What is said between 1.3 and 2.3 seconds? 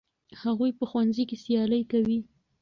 سیالي کوي.